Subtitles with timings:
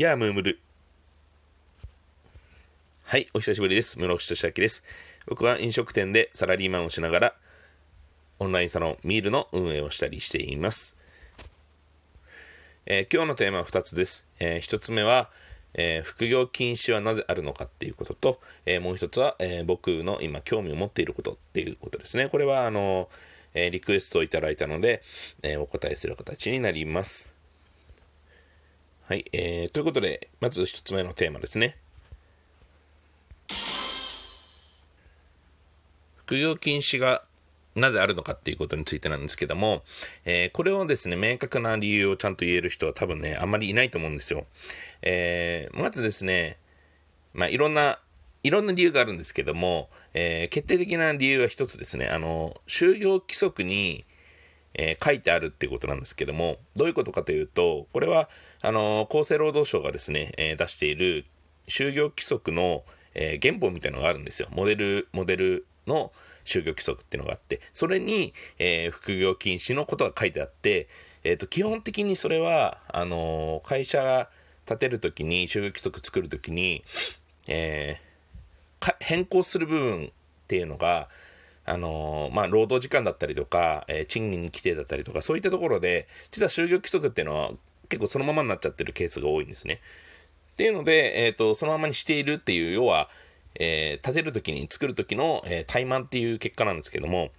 [0.00, 0.60] や、ムームル。
[3.02, 3.98] はい、お久しぶりです。
[3.98, 4.84] 室伏俊明です。
[5.26, 7.34] 僕は飲食店でサラリーマンをしながら、
[8.38, 10.96] オンラインサロンミールの運営をしたりしています。
[12.86, 14.28] えー、今日のテーマは2つです。
[14.38, 15.30] えー、1つ目は、
[15.74, 22.28] えー、副業禁止はなぜあるのかっていうことと、えもう1つは、え僕の今興味を持っていることっていうことですね。
[22.28, 23.08] これは、あの、
[23.52, 25.02] えリクエストをいただいたので、
[25.42, 27.36] えお答えする形になります。
[29.08, 31.78] はい、えー、ということで、まず1つ目のテーマですね。
[36.16, 37.24] 副業禁止が
[37.74, 39.82] なぜあるのかっていうことについてなんですけども、
[40.26, 44.44] えー、これをですね、明確な理由をちゃんと言える人は多分ね、あんまりいないと思うんですよ。
[45.00, 46.58] えー、まずですね、
[47.32, 48.00] まあ、いろんな、
[48.42, 54.04] いろんな理由があるんですけども、えー、決定的な理由は一つですね、あの、就業規則に、
[54.78, 58.30] えー、書いてあるっていうことなんですけども、どういうことかというと、これは、
[58.62, 61.26] あの、厚生労働省がですね、えー、出している
[61.66, 64.48] 就業規則の、え、原本みたいのがあるんですよ。
[64.52, 66.12] モデル、モデルの
[66.44, 70.86] 就業規則っていうのがあって、それに、え副業禁止のことが書いてあって、
[71.24, 74.30] えっ、と、基本的にそれは、あの会社が
[74.64, 76.84] 建てるときに、就業規則作るときに、
[77.48, 78.00] え
[79.00, 80.10] 変更する部分っ
[80.46, 81.08] ていうのが、
[81.68, 87.50] あのまあ、労働時間だったりとか、えー、賃金規定だったりとか、そういったところで、実は就業規則っていうのは
[87.88, 89.80] 結構そのままになっちゃってるケースが多いんですね。
[90.52, 93.08] っていうので、えっ、ー、と、そのままにしているっていう、要は、
[93.54, 97.30] えー、建てるときに、作るときの、えー、怠慢っていう結果なんですけども、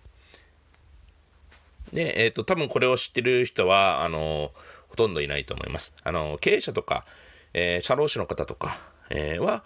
[1.91, 4.51] で、えっ、ー、と、多分これを知ってる人は、あの
[4.87, 5.95] ほとんどいないと思います。
[6.03, 7.05] あの経営者とか、
[7.53, 9.63] え社労士の方とか、えは、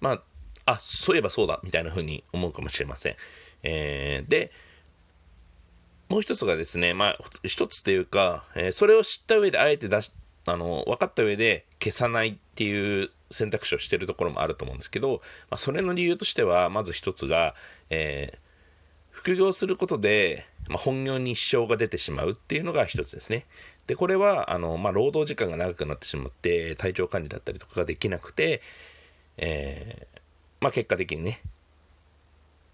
[0.00, 0.22] まあ、
[0.68, 3.16] あ、そういえばそうだ、みたいな風に思うかもしれません。
[3.62, 4.52] えー、で、
[6.08, 10.12] もう一つがですね、まあ、一つというか、えー、それを知った上であえて出し、
[10.44, 17.54] あの、分かった上で消さないっていう選択肢をしてるところもあると思うんですけど、まあ、それの理由としては、まず一つが、
[17.88, 18.38] えー、
[19.10, 23.46] 副業することで、まあ、本業に支障が出てしまうっていうのが一つですね。
[23.86, 28.60] で、これは、あの、まあ、労働時間が長くなってしまって、体調管理だったりとかができなくて、
[29.38, 30.18] えー、
[30.60, 31.42] まあ、結果的にね、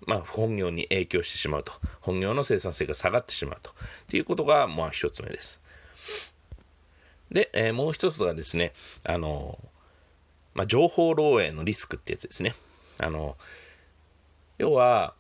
[0.07, 1.73] まあ、本業に影響してしまうと。
[2.01, 3.71] 本業の生産性が下がってしまうと。
[3.71, 3.75] っ
[4.09, 5.63] ていうことが、まあ、一つ目です。
[7.31, 8.73] で、えー、もう一つがですね、
[9.05, 9.59] あの、
[10.55, 12.55] まあ、情報漏洩のリスクってやつですね。
[12.99, 13.37] あの、
[14.59, 15.15] 要は、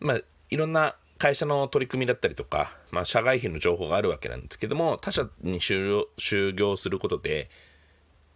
[0.00, 0.20] まあ、
[0.50, 7.50] いろんな会社の取り組みだったりとか、まあ、社外費の情報があるわけなんですけども、他社に就業することで、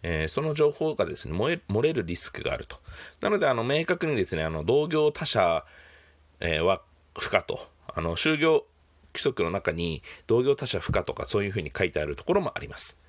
[0.03, 2.77] えー、その情報がですね漏れ、漏れるリスクがあると。
[3.21, 5.65] なので、あの、明確にですね、あの、同業他社、
[6.39, 6.81] えー、は
[7.17, 7.67] 不可と。
[7.93, 8.65] あの、就業
[9.13, 13.01] 規則の中に同業他社不可とかそういうふうに書いてあるところもあります。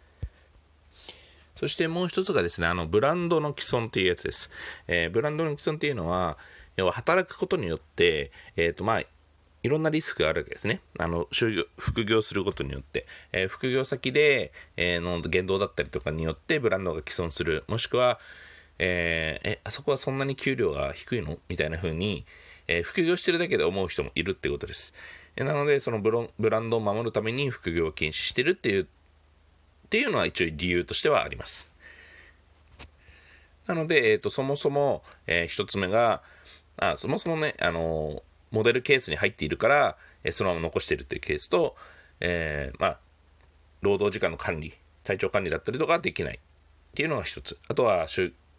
[1.59, 4.51] そしてもう一つがですね、あの、ブランドの既存というやつです。
[4.87, 6.39] えー、ブランドの既存っていうのは、
[6.77, 9.03] 要は働くことによって、えっ、ー、と、まあ、
[9.63, 10.81] いろんなリスクがあるわけですね。
[10.99, 17.65] あの、就業、副業することによって、えー、副業先で、えー、の言動だったりとかによってブランドが既存する。
[17.67, 18.19] もしくは、
[18.79, 21.39] えー、え、あそこはそんなに給料が低いの？
[21.49, 22.25] みたいな風に、
[22.69, 24.95] えー、副業してるだけで思う人もいるってことです。
[25.37, 28.87] えなので、そのブロブランドを守るために副業を禁止してるっていう、っ
[29.89, 31.73] ていうのは一応理由としてはあります。
[33.67, 36.23] なので、えっ、ー、と、そもそも、えー、一つ目が、
[36.77, 41.77] あ、そもそもね、あのモデルケースに入っているから、えそのまま残しているっていうケースと、
[42.21, 42.99] えー、まあ、
[43.81, 46.41] 労働時間の管理、体調管理だったりとかできないっ
[46.95, 47.59] ていうのが一つ。
[47.69, 48.07] あとは、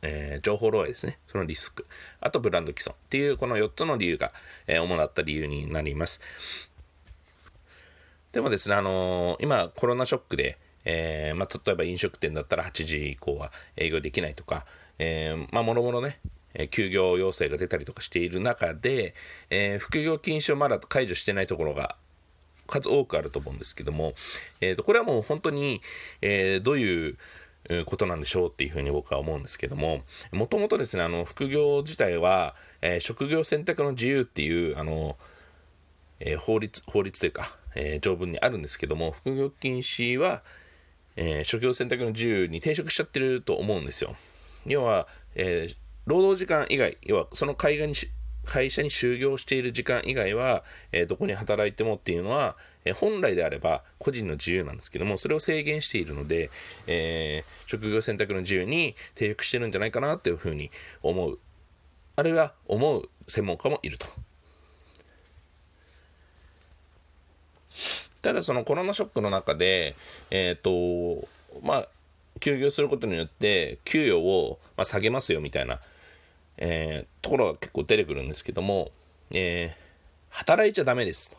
[0.01, 1.19] えー、情報漏洩ですね。
[1.27, 1.85] そのリスク。
[2.21, 4.31] あと、ブランド既存っていう、この4つの理由が、
[4.67, 6.21] えー、主だった理由になります。
[8.31, 14.65] でもですね、あのー、今、コロナショックで、えー、まあ、例えば飲食店だったら8時以降は営業できないとか、
[14.97, 16.19] えー、まあ、もろもろね、
[16.53, 19.13] え休業要請が出たりとかしている中で、
[19.49, 21.95] えー、副業禁止をまだ解除してないところが
[22.67, 24.13] 数多くあると思うんですけども、
[24.61, 25.81] えー、とこれはもう本当に、
[26.21, 27.17] えー、どういう
[27.85, 30.01] ことなんでしょうっていうふうに僕は思うんですけども、
[30.31, 35.17] もともとですね、あの、副業自体は、えー、職業選択の自由っていう、あの、
[36.19, 40.41] え、法律、法律というか、え、条文にあるんですけども、副業禁止は、
[41.15, 44.15] え職業選択の自由に抵触しちゃってると思うんですよ。
[44.65, 45.75] 要は、えー
[46.09, 47.93] 労働時間以外、要はその会社に
[48.43, 56.49] 会社に就業している時間以外は、えー、どこに働いてもっていうのは、えー、本来であれば個人の自由なんですけども、それを制限しているので、
[56.87, 60.71] えー、職業選択の自由に抵触してるんじゃないかなっていうふうに
[61.03, 61.37] 思う。
[62.15, 64.07] あるいは思う専門家もいると。
[68.23, 69.95] ただそのコロナショックの中で、
[70.31, 71.27] えっ、と、
[71.61, 71.87] まあ、
[72.39, 75.79] 休業することによって給与を、まあ、下げますよみたいな、
[76.59, 78.91] えー、ところが結構出てくるんですけども、
[79.33, 79.77] えー、
[80.29, 81.37] 働いちゃダメですと。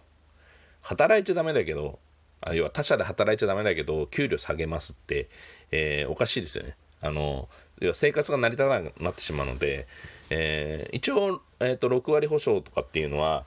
[0.83, 1.99] 働いちゃダメだけど、
[2.41, 5.29] あ要は他社で働いちゃダメだけど、給料下げますって、
[5.71, 6.75] えー、おかしいですよね。
[7.03, 7.49] あの、
[7.81, 9.87] 要は生活が成り立たなくなってしまうので、
[10.31, 13.45] えー、一応、えーと、6割保証とかっていうのは、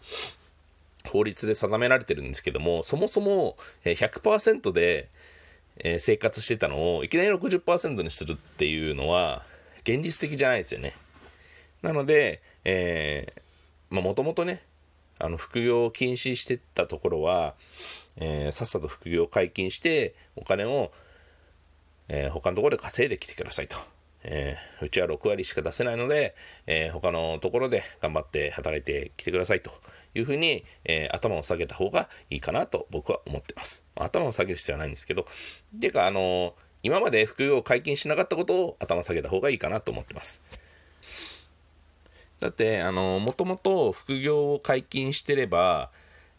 [1.06, 5.10] 法律で定められてるんですけども、そもそも100%で、
[5.78, 9.44] え、生活してたのをいきなり60%にするっていうのは
[9.82, 10.94] 現実的じゃないですよね。
[11.84, 14.64] なので、えー、まあもともとね、
[15.20, 17.54] あの副業を禁止してたところは、
[18.18, 20.92] えー、さっさと副業を解禁してお金を、
[22.08, 23.78] えー、他のところで稼いできてくださいと。
[24.26, 26.34] えー、うちは6割しか出せないので、
[26.66, 29.70] えー、他のところで頑張って働いてきてくださいと
[30.16, 33.84] いうふうに、えー、頭を下げた方がいいかなと僕は思ってます。
[33.96, 35.26] 頭を下げる必要はないんですけど、
[35.80, 40.42] ていうか、あの今まで副業を解禁しなかったことを頭下げた方がいいかなと思ってます。
[42.44, 45.92] だって、あのもともと副業を解禁してれば、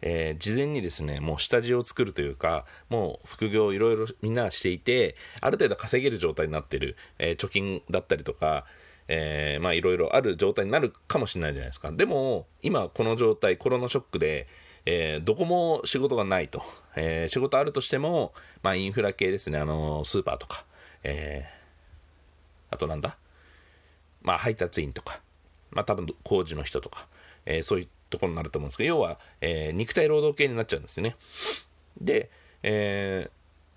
[0.03, 8.67] えー、事前にですね、もう下地を作るというか、もう副業をいろいろみんなしていて、ある程度稼げる状態になってる、えー、貯金だったりとか、
[9.09, 11.91] え、まあいろいろある状態になるかもしれないじゃないですか。
[11.91, 14.47] でも、今この状態、コロナショックで、
[14.85, 16.63] え、どこも仕事がないと。
[16.97, 20.67] え、仕事あるとしても、まあインフラ系ですね、あのスーパーとか、
[21.03, 21.47] え、
[22.71, 23.17] あとなんだ？
[24.21, 25.23] まあ配達員とか、
[25.75, 27.07] まあ多分工事の人とか、
[27.47, 31.17] えー、そういったところになると思うんですけど、要は、えー、肉体労働系になっちゃうんですよね。
[32.01, 32.31] で、
[32.63, 33.29] え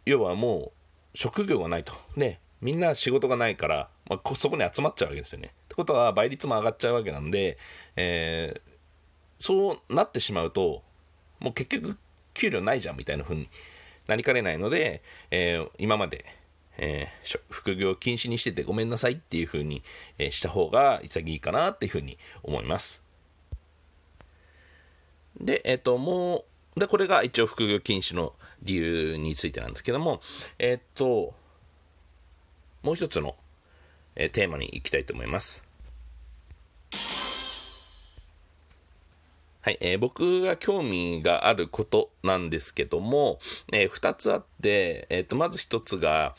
[0.06, 0.72] ー、要はも
[1.14, 1.94] う職業がないと。
[2.16, 5.52] で、みんな仕事がないから、まあ、そこに集まっちゃうわけですよね。
[5.66, 7.58] ってことは倍率も上がっちゃうわけなんで、
[7.96, 8.62] えー、
[9.40, 10.84] そうなってしまうと、
[11.40, 11.98] もう結局
[12.34, 13.50] 給料ないじゃんみたいな風に
[14.08, 15.02] なりかねないので、
[15.32, 16.26] えー、今まで、
[16.78, 19.84] えー、副業禁止にしててごめんなさいっていう風に、
[20.18, 23.02] えー、した方が潔いかなっていう風に思います。
[25.40, 26.46] で、えっ、ー、と、も
[26.76, 28.34] う、で、これが一応副業禁止の
[28.64, 30.22] 理由についてなんですけども、
[30.60, 31.34] えっ、ー、と、
[32.84, 33.36] もう一つの、
[34.16, 35.64] えー、テーマに行きたいと思います。
[39.62, 43.40] はい、えー、僕が興味があることなんですけども、
[43.74, 46.36] えー、2つあって、えーと、まず1つが、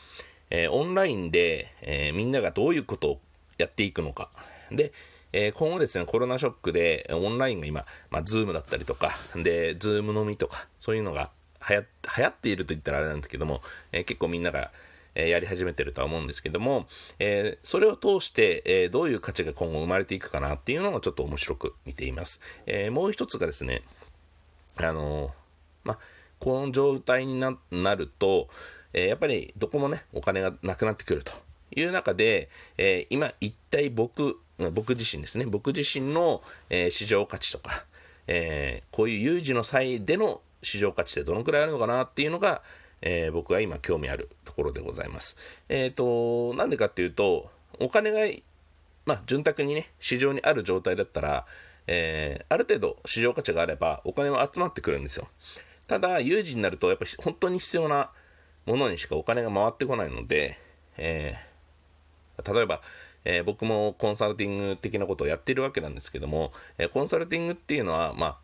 [0.51, 3.21] えー、オンラインで、えー、みんながどういうことを
[3.59, 4.31] やっていくのか。
[4.71, 4.93] で、
[5.33, 11.31] えー、今後ですね、コロナショックでオンラインが今、まあ、 Zoom だったりとか、で、 Zoom 飲みとか、そういうのが
[11.69, 11.85] 流行
[12.17, 13.61] 流行っていると言ったらあれなんですけども、
[13.93, 14.71] えー、結構みんなが、
[15.15, 16.87] えー、やり始めてるとは思うんですけども、
[17.19, 22.41] えそれを通して、えどういう価値が今後生まれていくかなっていうのをちょっと面白く見ています。
[22.67, 23.83] えもう一つがですね、
[24.77, 25.35] あの
[25.85, 25.99] まあ、
[26.39, 27.57] この状態にな
[27.97, 28.49] ると、
[28.93, 31.33] えやっぱりどこもね、お金がなくなってくると
[31.75, 34.39] いう中で、え今一体僕
[34.73, 37.85] 僕自身ですね、僕自身の、え、市場価値とか、
[38.27, 42.63] え、こういう有事の際での市場価値ってどのくらいあるのかなっていうのが、
[43.01, 45.37] え、僕が今興味あるところでございます。
[45.69, 48.19] えっ、と、なんでかっていうと、お金が、
[49.07, 51.47] まあ、潤沢にね、市場にある状態だったら、
[51.87, 55.27] えある程度市場価値があればお金は集まってくるんですよ。
[55.87, 58.11] ただ、有事になると、やっぱり本当に必要な
[58.69, 60.59] ものにしかお金が回ってこないので、
[60.99, 61.35] え
[62.47, 62.81] 例えば、
[63.25, 68.39] えー、僕もコンサルティング的なことをやってるわけなんですけども、えー、コンサルティングっていうのは、まあ、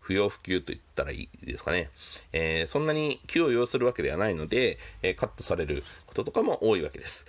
[0.00, 1.90] 不要不急と言ったらいいですかね。
[2.32, 7.26] え、そんなに急を要するわけではないので、えカットされることとかも多いわけです。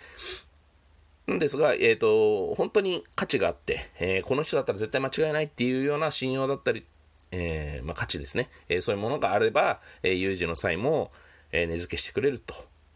[1.29, 6.85] んですが、えっ、と、本当に価値があって、え、この人だったら絶対間違いないっていうような信用だったり、
[7.31, 11.11] え、まあ、価値ですね、えそういうものがあれば、え有事の際も、
[11.51, 12.53] え値付けしてくれると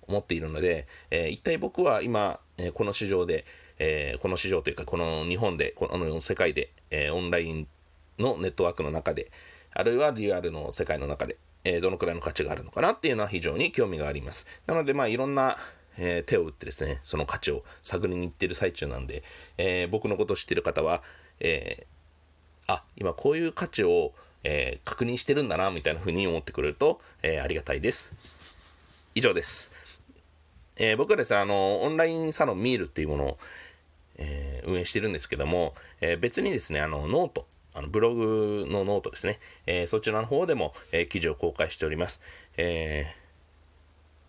[0.08, 3.46] 思っているので、え一体僕は今、えこの市場で、
[3.80, 7.68] えー、この市場というか、この日本で、この世界で、えー、オンライン
[8.20, 9.32] のネットワークの中で、
[9.74, 14.48] あるいはリアルの世界の中で、えー、どのくらいの価値があるのかなっていうのは非常に興味があります。
[14.68, 15.58] なので、まあ、いろんな、
[15.98, 19.24] えー、手を打ってですね、その価値を探りに行ってる最中なんで、
[19.58, 21.02] えー、僕のことを知ってる方は、
[21.40, 28.14] えー、あ、今こういう価値を、えー、確認してるんだな、みたいな風に思ってくれると、えー、ありがたいです。
[29.16, 29.72] 以上です。
[30.76, 33.38] えー、僕はですね、あの、オンラインサロンミールっていうものを、
[34.18, 42.22] えー、運営してるんですけども、えー、別にですね、あの、 note、あのブログのノートですね、えそちらの方でも、え記事を公開しております。
[42.56, 43.16] え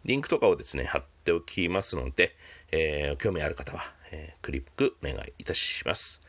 [0.06, 2.34] リンクとかをですね、貼っておきますので、
[2.72, 6.22] え興味ある方は、えクリックお願いいたします。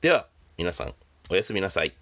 [0.00, 0.94] では、皆さん、
[1.30, 1.96] おやすみなさい。